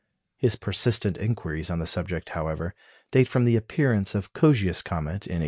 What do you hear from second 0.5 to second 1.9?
persistent inquiries on the